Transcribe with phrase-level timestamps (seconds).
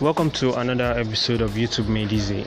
[0.00, 2.46] Welcome to another episode of YouTube Made Easy,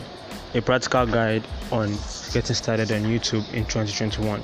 [0.55, 1.90] a practical guide on
[2.33, 4.42] getting started on YouTube in 2021.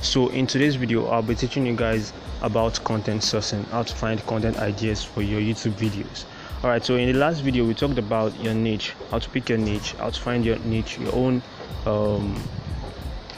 [0.00, 4.24] So, in today's video, I'll be teaching you guys about content sourcing, how to find
[4.26, 6.24] content ideas for your YouTube videos.
[6.62, 9.58] Alright, so in the last video, we talked about your niche, how to pick your
[9.58, 11.42] niche, how to find your niche, your own,
[11.84, 12.40] um,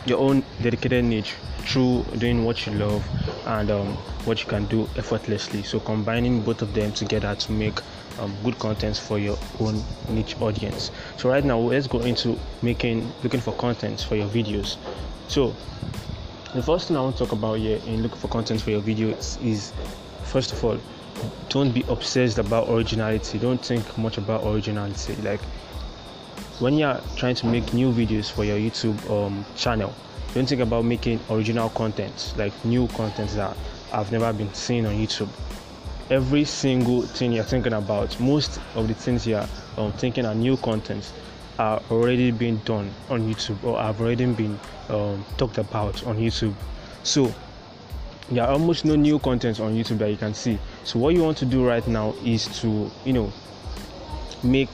[0.05, 3.03] your own dedicated niche through doing what you love
[3.47, 3.87] and um,
[4.25, 5.63] what you can do effortlessly.
[5.63, 7.79] So, combining both of them together to make
[8.19, 10.91] um, good contents for your own niche audience.
[11.17, 14.77] So right now let's go into making looking for contents for your videos.
[15.29, 15.55] So
[16.55, 18.81] the first thing I want to talk about here in looking for content for your
[18.81, 19.73] videos is
[20.25, 20.79] first of all
[21.49, 23.39] don't be obsessed about originality.
[23.39, 25.15] Don't think much about originality.
[25.17, 25.41] Like
[26.61, 29.93] when you're trying to make new videos for your YouTube um, channel,
[30.35, 33.57] don't think about making original content, like new content that
[33.93, 35.29] I've never been seen on YouTube
[36.11, 40.57] every single thing you're thinking about, most of the things you're um, thinking are new
[40.59, 41.13] contents
[41.59, 44.59] are already being done on YouTube or have already been
[44.89, 46.55] um, talked about on YouTube.
[47.05, 47.33] So
[48.31, 50.59] there are almost no new content on YouTube that you can see.
[50.85, 53.33] So what you want to do right now is to you know
[54.43, 54.73] make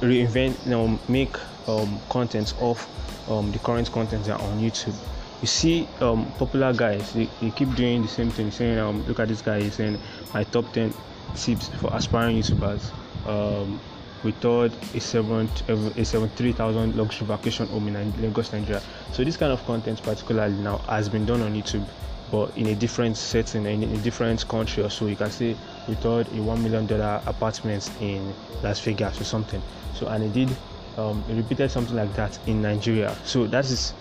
[0.00, 1.34] reinvent you know make
[1.68, 2.86] um, content of
[3.28, 4.94] um, the current content that are on YouTube
[5.40, 9.20] you see um, popular guys they, they, keep doing the same thing saying um, look
[9.20, 9.98] at this guy he's saying
[10.32, 10.92] my top 10
[11.34, 12.90] tips for aspiring youtubers
[13.26, 13.80] um,
[14.24, 18.82] we thought a seven a 73,000 luxury vacation home in Lagos, Nigeria.
[19.12, 21.86] So this kind of content, particularly now, has been done on YouTube,
[22.30, 25.06] but in a different setting, in a different country or so.
[25.06, 25.54] You can see
[25.86, 29.62] we thought a one million dollar apartment in Las Vegas or something.
[29.94, 30.56] So and he did,
[30.96, 33.16] um, repeated something like that in Nigeria.
[33.24, 33.94] So that is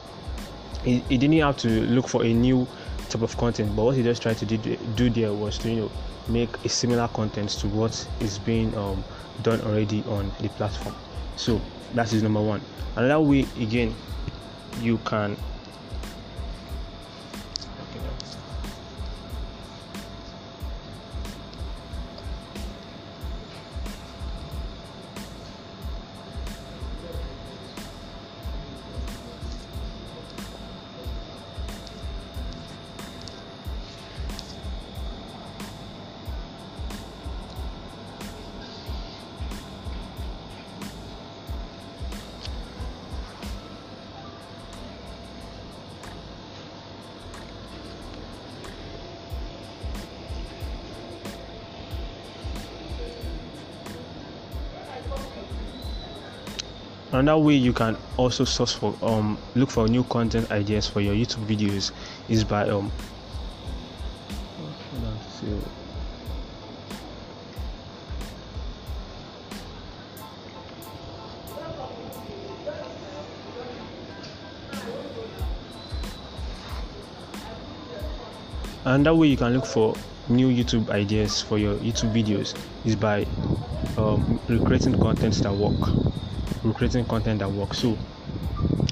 [0.84, 2.68] he, he didn't have to look for a new
[3.10, 4.58] type of content but what he just tried to do,
[4.96, 5.92] do there was to you know
[6.28, 9.04] make a similar content to what is being um,
[9.42, 10.96] done already on the platform
[11.36, 11.60] so
[11.94, 12.62] that is number one
[12.96, 13.94] another way again
[14.82, 15.36] you can
[57.14, 61.14] another way you can also source for um look for new content ideas for your
[61.14, 61.92] youtube videos
[62.28, 62.92] is by um
[78.86, 79.96] and that way you can look for
[80.30, 83.26] new youtube ideas for your youtube videos is by
[83.98, 85.78] um, recreating content that work
[86.72, 87.80] creating content that works.
[87.80, 87.98] So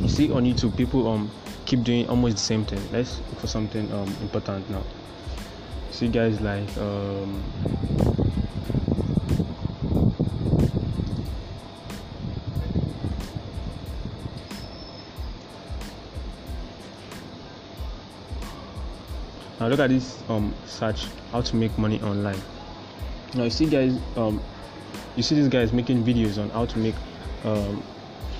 [0.01, 1.31] you see on YouTube, people um
[1.65, 2.81] keep doing almost the same thing.
[2.91, 4.83] Let's look for something um important now.
[5.91, 7.43] See guys like um
[19.61, 22.41] now look at this um search how to make money online
[23.35, 24.41] now you see guys um
[25.15, 26.95] you see these guys making videos on how to make
[27.43, 27.83] um,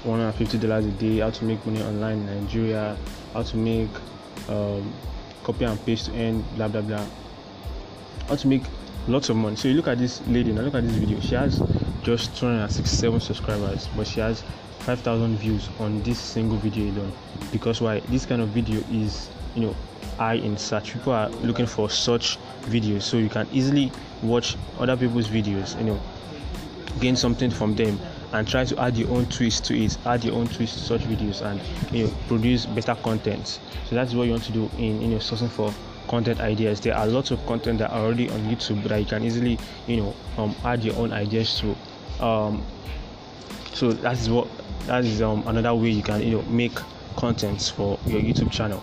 [0.04, 2.98] $150 a day, how to make money online in Nigeria,
[3.34, 3.90] how to make
[4.50, 4.92] um,
[5.44, 7.06] copy and paste earn blah blah blah,
[8.28, 8.64] how to make
[9.08, 9.56] lots of money.
[9.56, 11.20] So you look at this lady now, look at this video.
[11.20, 11.62] She has
[12.04, 14.44] just 267 subscribers, but she has
[14.80, 17.12] 5,000 views on this single video alone.
[17.52, 18.00] Because why?
[18.02, 19.76] This kind of video is, you know,
[20.18, 20.94] high in search.
[20.94, 23.92] People are looking for such videos, so you can easily
[24.24, 26.00] watch other people's videos, you know,
[27.00, 28.00] gain something from them
[28.34, 31.02] and try to add your own twist to it add your own twist to such
[31.02, 31.62] videos and
[31.94, 33.60] you know produce better content.
[33.88, 35.74] So that's what you want to do in know sourcing for
[36.08, 36.80] content ideas.
[36.82, 39.58] There are lots of content that are already on youtube that you can easily
[39.88, 42.24] you know um, add your own ideas to.
[42.24, 42.64] Um,
[43.74, 44.48] so that is what
[44.86, 46.78] that is um, another way you can you know make
[47.16, 48.82] contents for your youtube channel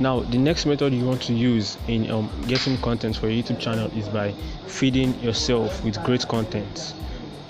[0.00, 3.60] now the next method you want to use in um, getting content for your youtube
[3.60, 4.32] channel is by
[4.66, 6.94] feeding yourself with great content.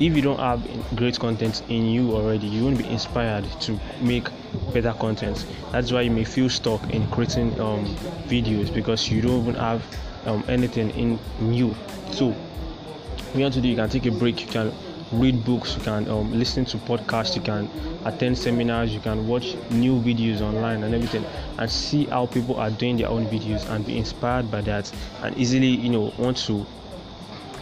[0.01, 0.67] If you don't have
[0.97, 4.29] great content in you already you won't be inspired to make
[4.73, 5.47] better content.
[5.73, 7.87] That's why you may feel stuck in creating um,
[8.27, 9.83] videos because you don't even have
[10.27, 11.19] um, anything in
[11.53, 11.77] you.
[12.11, 14.73] So what you want to do you can take a break you can
[15.13, 17.69] read books you can um, listen to podcasts you can
[18.05, 21.25] attend seminars you can watch new videos online and everything
[21.59, 24.91] and see how people are doing their own videos and be inspired by that
[25.23, 26.65] and easily you know want to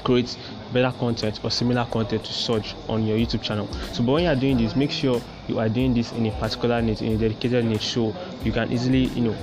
[0.04, 0.36] create
[0.72, 3.66] better content or similar content to search on your youtube channel.
[3.92, 6.30] So but when you are doing this make sure you are doing this in a
[6.32, 8.14] particular niche in a dedicated niche so
[8.44, 9.36] you can easily you know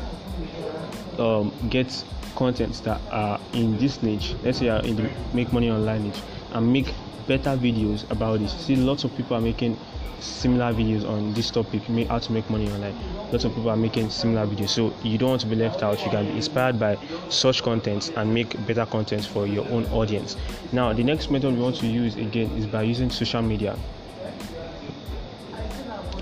[1.18, 2.04] um, get
[2.36, 4.36] contents that are in this niche.
[4.44, 6.22] Let's say you are in the make money online niche
[6.54, 6.94] and make
[7.28, 8.54] better videos about this.
[8.54, 9.78] See lots of people are making
[10.20, 11.84] similar videos on this topic.
[12.08, 12.96] How to make money online.
[13.32, 14.70] Lots of people are making similar videos.
[14.70, 16.04] So you don't want to be left out.
[16.04, 16.98] You can be inspired by
[17.30, 20.36] such contents and make better content for your own audience.
[20.72, 23.78] Now the next method we want to use again is by using social media.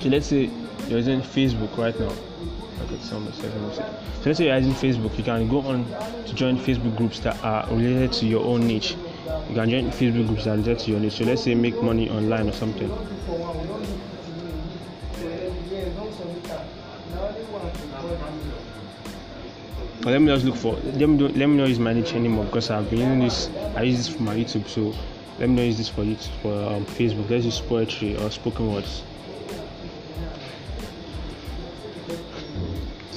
[0.02, 0.50] So let's say
[0.88, 2.12] you're using facebook right now.
[3.00, 3.20] So
[4.26, 5.18] let's say you're using facebook.
[5.18, 5.86] You can go on
[6.26, 8.96] to join facebook groups that are related to your own niche
[9.50, 12.50] you can join facebook groups and to your niche so let's say make money online
[12.50, 12.92] or something.
[20.04, 22.14] But let me just look for let me do, let me not use my niche
[22.14, 24.68] anymore because I've been using this I use this for my YouTube.
[24.68, 24.94] So
[25.40, 27.30] let me not use this for YouTube for um, Facebook.
[27.30, 29.00] Let's use poetry or spoken words.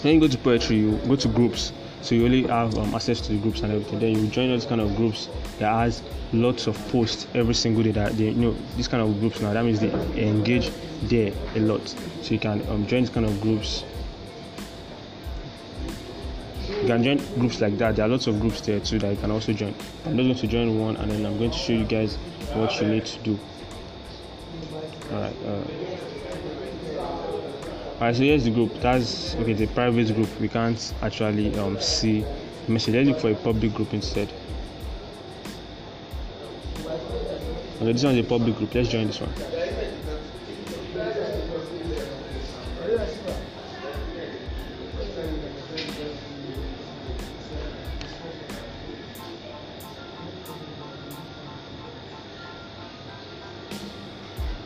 [0.03, 1.73] When you go to poetry you go to groups
[2.06, 3.99] so you only have um, access to the groups and everything.
[3.99, 7.91] Then you join those kind of groups that has lots of posts every single day
[7.93, 10.70] that they you know this kind of groups now that means they engage
[11.03, 11.88] there a lot.
[12.23, 13.82] So you can um, join these kind of groups.
[16.69, 17.97] You can join groups like that.
[17.97, 19.75] There are lots of groups there too that you can also join.
[20.05, 22.14] I'm just going to join one and then i'm going to show you guys
[22.55, 23.38] what you need to do.
[25.12, 25.75] All right uh,
[28.00, 32.25] right so here's the group that's okay the private group we can't actually um, see
[32.69, 32.94] message.
[32.94, 34.28] Let's look for a public group instead.
[37.81, 38.75] Okay this one is a public group.
[38.75, 39.32] Let's join this one.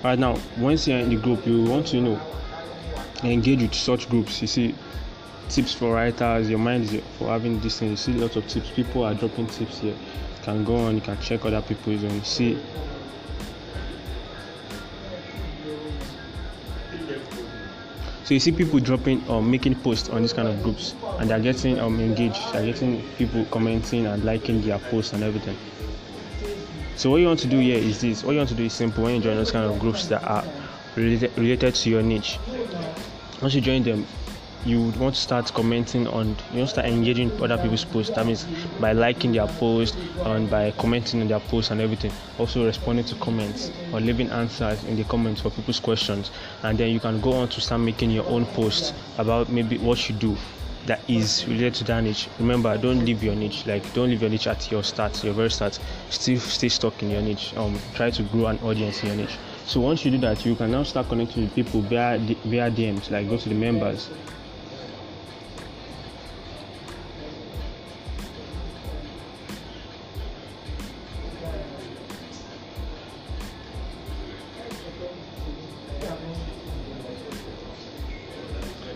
[0.02, 2.20] Right now once you're in the group you want to know
[3.22, 4.74] engage with such groups you see
[5.48, 7.90] tips for writers your mind is for having this thing.
[7.90, 8.70] You see lots of tips.
[8.70, 9.92] People are dropping tips here.
[9.92, 12.58] You can go on you can check other people's and see
[18.24, 21.28] so you see people dropping or um, making posts on these kind of groups and
[21.28, 22.40] they're getting um engaged.
[22.52, 25.56] They're getting people commenting and liking their posts and everything.
[26.96, 28.22] So what you want to do here is this.
[28.22, 29.04] What you want to do is simple.
[29.04, 30.44] When you join those kind of groups that are
[30.96, 32.38] related, related to your niche,
[33.42, 34.06] once you join them,
[34.64, 38.14] you would want to start commenting on you want to start engaging other people's posts
[38.14, 38.44] that means
[38.78, 43.14] by liking their post and by commenting on their posts and everything also responding to
[43.16, 46.30] comments or leaving answers in the comments for people's questions
[46.62, 50.08] and then you can go on to start making your own posts about maybe what
[50.10, 50.36] you do
[50.86, 52.26] that is related to that niche.
[52.38, 53.66] Remember, don't leave your niche.
[53.66, 55.78] Like, don't leave your niche at your start, your very start.
[56.08, 57.54] Still stay stuck in your niche.
[57.56, 59.36] Um, try to grow an audience in your niche.
[59.70, 63.08] So once you do that, you can now start connecting with people via via DMs.
[63.08, 64.10] Like, go to the members.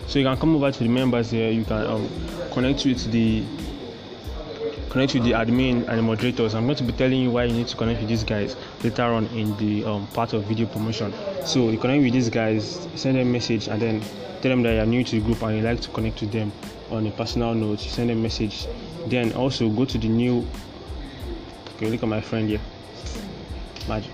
[0.07, 2.09] so you can come over to the members here you can um,
[2.53, 3.43] connect with the
[4.95, 6.55] connect with the admin and the moderators.
[6.55, 9.03] I'm going to be telling you why you need to connect with these guys later
[9.03, 11.13] on in the um, part of video promotion.
[11.43, 13.99] So you connect with these guys send them a message and then
[14.41, 16.49] tell them that you're new to the group and you like to connect with them
[16.91, 17.81] on a personal note.
[17.81, 18.67] Send them a message.
[19.07, 20.47] Then also go to the new
[21.75, 22.61] okay look at my friend here.
[23.89, 24.11] Magic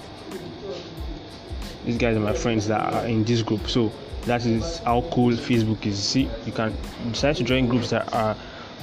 [1.86, 3.70] these guys are my friends that are in this group.
[3.70, 3.92] So
[4.24, 6.04] that is how cool facebook is.
[6.04, 6.76] See you can
[7.12, 8.36] decide to join groups that are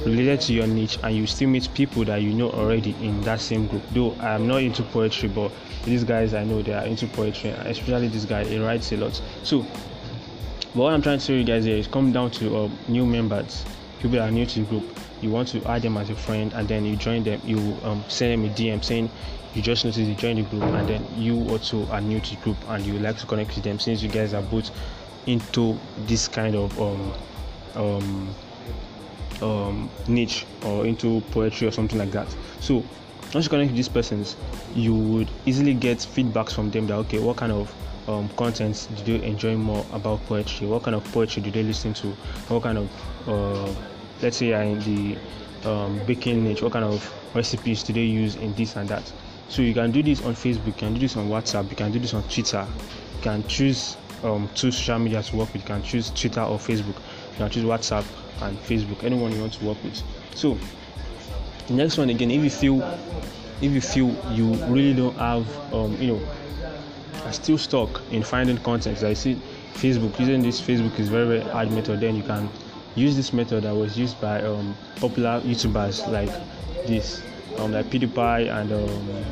[0.05, 3.40] related to your niche and you still meet people that you know already in that
[3.40, 3.83] same group.
[3.93, 5.50] Though i am not into poetry but
[5.85, 9.21] these guys i know they are into poetry especially this guy he writes a lot.
[9.43, 9.62] So
[10.75, 13.07] but what i'm trying to show you guys here is come down to uh, new
[13.07, 13.64] members
[13.99, 14.99] people that are new to the group.
[15.21, 17.40] You want to add them as a friend and then you join them.
[17.45, 19.11] You um, send them a dm saying
[19.55, 22.43] you just noticed you join the group and then you also are new to the
[22.43, 24.71] group and you like to connect with them since you guys are both
[25.26, 27.12] into this kind of um,
[27.75, 28.35] um,
[29.42, 32.28] um, niche or into poetry or something like that.
[32.61, 32.85] So
[33.35, 34.37] once you connect with these persons,
[34.75, 37.73] you would easily get feedbacks from them that okay, what kind of
[38.09, 40.66] um, content do they enjoy more about poetry?
[40.66, 42.09] What kind of poetry do they listen to?
[42.49, 43.75] What kind of uh,
[44.23, 45.18] let's say in the
[45.68, 49.12] um, baking niche, what kind of recipes do they use in this and that?
[49.49, 51.92] So you can do this on Facebook, you can do this on WhatsApp, you can
[51.92, 52.66] do this on Twitter.
[53.16, 55.62] You can choose um, two social media to work with.
[55.62, 56.97] You can choose Twitter or Facebook.
[57.38, 58.04] You can choose WhatsApp
[58.42, 59.04] and Facebook.
[59.04, 60.02] Anyone you want to work with.
[60.35, 60.59] So
[61.71, 62.99] next one again, if you feel
[63.61, 66.28] if you feel you really don't have um, you know
[67.25, 69.02] are still stuck in finding content.
[69.04, 69.40] I see
[69.75, 72.00] Facebook using this Facebook is very very hard method.
[72.00, 72.49] Then you can
[72.97, 76.30] use this method that was used by um, popular YouTubers like
[76.88, 77.23] this,
[77.59, 79.25] um, like PewDiePie and um,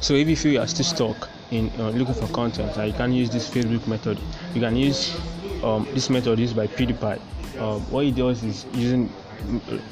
[0.00, 2.92] So if you feel you are still stuck in uh, looking for content, uh, you
[2.92, 4.18] can use this Facebook method.
[4.52, 5.16] You can use
[5.62, 7.20] um, this method used by PewDiePie.
[7.58, 9.08] Uh, what he does is using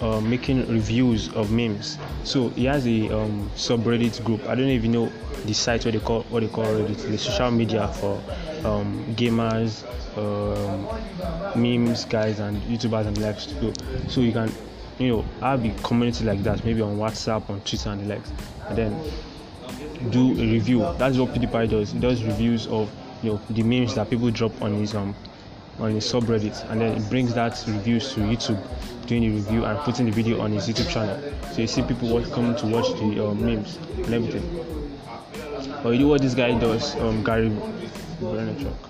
[0.01, 1.97] uh, making reviews of memes.
[2.25, 4.45] So he has a um, subreddit group.
[4.49, 5.13] I don't you know
[5.45, 8.21] the site what they call what they call Reddit, the social media for
[8.65, 9.85] um, gamers,
[10.21, 13.47] um, memes guys, and YouTubers and likes.
[13.47, 13.73] So,
[14.09, 14.53] so you can
[14.99, 18.31] you know have a community like that, maybe on WhatsApp, on Twitter, and the likes,
[18.69, 19.01] and then
[20.11, 20.81] do a review.
[20.99, 21.93] That's what PewDiePie does.
[21.93, 22.91] He does reviews of
[23.23, 25.15] you know the memes that people drop on his um
[25.79, 28.61] on his subreddit, and then he brings that reviews to YouTube,
[29.07, 31.19] doing the review and putting the video on his YouTube channel.
[31.53, 34.67] So you see people watch, coming to watch the uh, memes and everything.
[35.83, 37.51] But you know what this guy does, um, Gary
[38.21, 38.90] Vaynerchuk.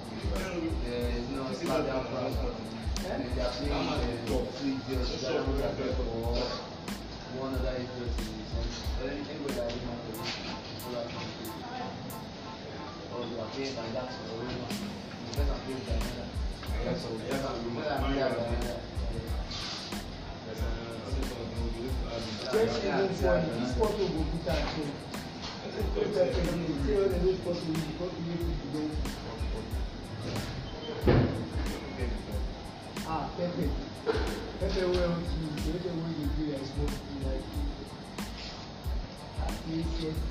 [33.06, 33.89] Ah, perfeito.
[34.06, 34.12] To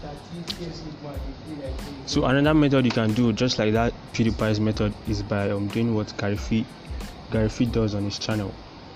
[0.01, 1.61] perfect you do.
[1.61, 1.73] Like,
[2.05, 5.95] So another method you can do, just like that PewDiePie's method, is by um, doing
[5.95, 6.65] what Gary Vee,
[7.31, 8.53] Vee does on his channel.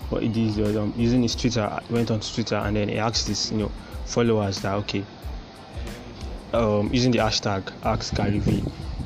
[0.10, 3.28] What he did was um, using his Twitter, went on Twitter and then he asked
[3.28, 3.72] his you know
[4.06, 5.06] followers that okay,
[6.54, 8.64] um, using the hashtag ask Gary V.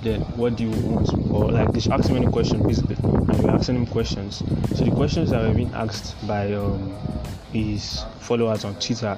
[0.08, 1.12] Then what do you want?
[1.32, 4.38] Or like they should ask him any question basically, and we're asking him questions.
[4.74, 6.96] So the questions that were being asked by um,
[7.52, 9.18] his followers on Twitter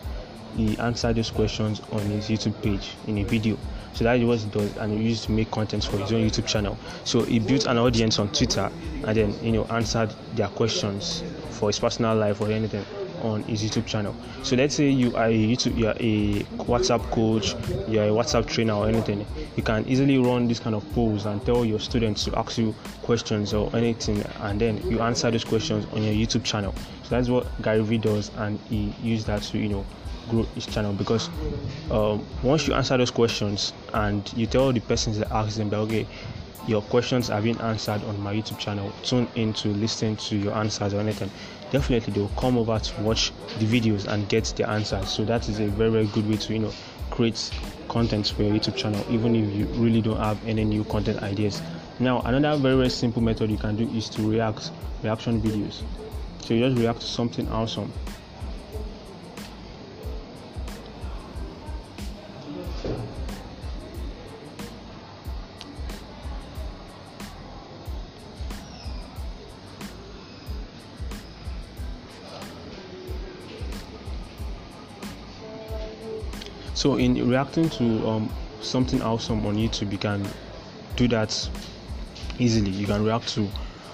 [0.57, 3.55] he answered those questions on his YouTube page in a video.
[3.93, 6.27] So that is what he does, and he used to make content for his own
[6.27, 6.75] YouTube channel.
[7.03, 8.71] So he built an audience on Twitter,
[9.05, 12.83] and then you know answered their questions for his personal life or anything
[13.23, 14.15] on his YouTube channel.
[14.43, 17.55] So let's say you are a YouTube, you are a WhatsApp coach,
[17.87, 19.25] you are a WhatsApp trainer or anything.
[19.55, 22.73] You can easily run this kind of polls and tell your students to ask you
[23.01, 26.73] questions or anything, and then you answer those questions on your YouTube channel.
[27.03, 29.85] So that's what Gary Vee does, and he used that to you know
[30.29, 31.29] grow his channel because
[31.91, 35.77] um, once you answer those questions and you tell the persons that ask them that
[35.77, 36.07] okay
[36.67, 40.53] your questions are being answered on my youtube channel tune in to listen to your
[40.53, 41.29] answers or anything
[41.71, 45.09] definitely they will come over to watch the videos and get the answers.
[45.09, 46.73] So that is a very very good way to you know
[47.09, 47.51] create
[47.87, 51.61] content for your youtube channel even if you really don't have any new content ideas.
[51.99, 54.71] Now another very very simple method you can do is to react
[55.03, 55.81] reaction videos.
[56.41, 57.91] So you just react to something awesome
[76.79, 78.29] So in reacting to um,
[78.61, 80.25] something awesome on YouTube, you can
[80.95, 81.49] do that
[82.39, 82.71] easily.
[82.71, 83.49] You can react to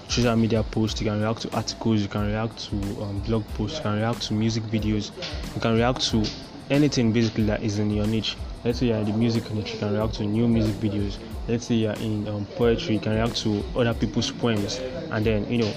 [0.07, 3.77] social media posts, you can react to articles, you can react to um, blog posts,
[3.77, 5.09] you can react to music videos,
[5.55, 6.23] you can react to
[6.69, 8.37] anything basically that is in your niche.
[8.63, 11.17] Let's say you're in the music niche, you can react to new music videos.
[11.47, 15.49] Let's say you're in um, poetry, you can react to other people's poems, and then
[15.49, 15.73] you know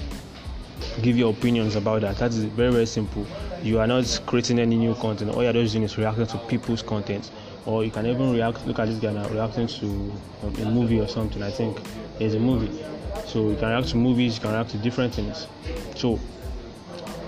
[1.01, 2.17] give your opinions about that.
[2.17, 3.25] That is very very simple.
[3.63, 5.31] You are not creating any new content.
[5.31, 7.31] All you're doing is reacting to people's content.
[7.65, 8.65] Or you can even react.
[8.65, 11.43] Look at this guy now reacting to um, a movie or something.
[11.43, 11.79] I think
[12.17, 12.83] there's a movie.
[13.27, 14.35] So you can react to movies.
[14.35, 15.47] You can react to different things.
[15.95, 16.19] So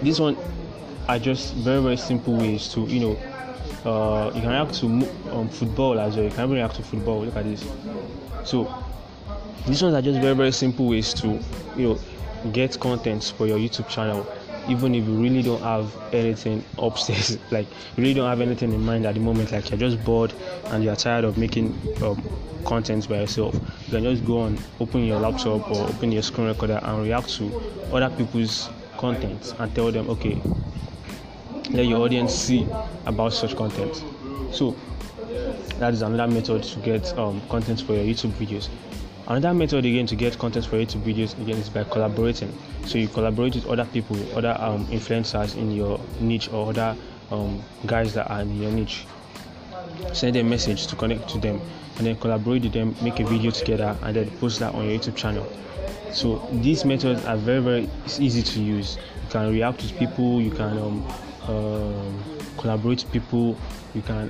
[0.01, 0.37] this one
[1.07, 3.17] are just very very simple ways to you know
[3.85, 4.85] uh, you can react to
[5.31, 6.25] um, football as well.
[6.25, 7.23] You can react to football.
[7.23, 7.63] Look at this.
[8.45, 8.73] So
[9.67, 11.39] these ones are just very very simple ways to
[11.75, 11.99] you know
[12.51, 14.25] get content for your YouTube channel.
[14.67, 18.81] Even if you really don't have anything upstairs, like you really don't have anything in
[18.81, 20.33] mind at the moment, like you're just bored
[20.65, 22.21] and you're tired of making um,
[22.65, 26.47] content by yourself, you can just go on, open your laptop or open your screen
[26.47, 27.51] recorder and react to
[27.91, 30.39] other people's content and tell them, okay,
[31.71, 32.67] let your audience see
[33.05, 34.03] about such content.
[34.51, 34.75] So
[35.79, 38.69] that is another method to get um, content for your YouTube videos.
[39.31, 42.51] Another method again to get content for YouTube videos again is by collaborating.
[42.85, 46.97] So you collaborate with other people, other um, influencers in your niche or other
[47.31, 49.05] um, guys that are in your niche.
[50.11, 51.61] Send a message to connect to them
[51.97, 54.99] and then collaborate with them, make a video together and then post that on your
[54.99, 55.49] YouTube channel.
[56.11, 58.97] So these methods are very very easy to use.
[58.97, 61.07] You can react with people, you can um,
[61.47, 62.23] um,
[62.57, 63.55] collaborate with people,
[63.95, 64.29] you can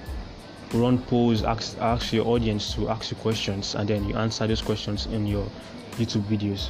[0.73, 4.61] run polls, ask, ask your audience to ask you questions, and then you answer those
[4.61, 5.45] questions in your
[5.97, 6.69] YouTube videos.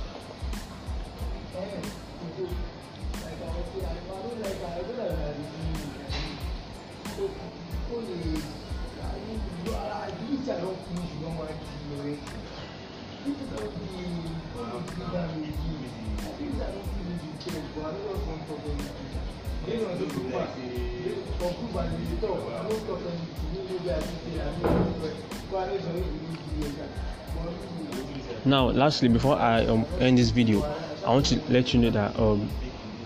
[28.43, 30.63] Now, lastly, before I um, end this video,
[31.05, 32.49] I want to let you know that um,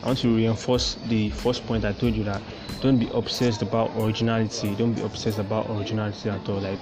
[0.03, 2.41] I want to reinforce the first point I told you that
[2.81, 4.75] don't be obsessed about originality.
[4.75, 6.59] Don't be obsessed about originality at all.
[6.59, 6.79] Like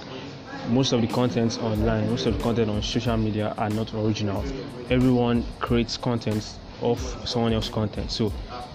[0.68, 4.44] most of the content online, most of the content on social media are not original.
[4.90, 8.10] Everyone creates content of someone else's content.
[8.10, 8.32] So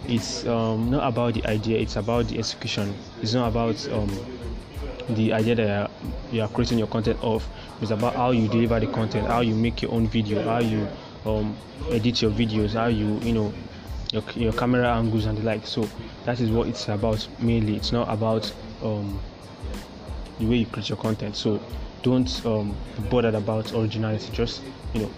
[0.08, 2.94] it's um, not about the idea, it's about the execution.
[3.22, 4.10] It's not about um,
[5.10, 5.92] the idea that
[6.32, 7.48] you are creating your content of.
[7.82, 10.88] It's about how you deliver the content, how you make your own video, how you
[11.26, 11.56] um,
[11.92, 13.54] edit your videos, how you you know
[14.12, 15.66] your, your camera angles and the like.
[15.66, 15.88] So
[16.26, 17.76] that is what it's about mainly.
[17.76, 18.52] It's not about
[18.84, 19.20] um,
[20.40, 21.36] the way you create your content.
[21.36, 21.62] So
[22.04, 24.32] don't um, be bothered about originality.
[24.32, 24.62] Just
[24.94, 25.12] you know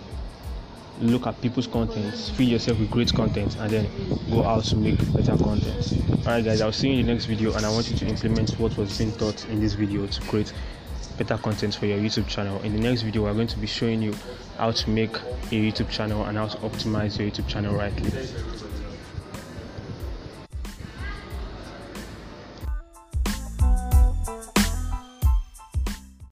[1.01, 3.89] look at people's contents, feed yourself with great content, and then
[4.29, 5.93] go out to make better content.
[6.19, 8.51] Alright, guys, I'll see you in the next video, and I want you to implement
[8.59, 10.53] what was being taught in this video to create
[11.17, 12.61] better content for your YouTube channel.
[12.61, 14.13] In the next video, we're going to be showing you
[14.57, 18.11] how to make a YouTube channel and how to optimize your YouTube channel rightly.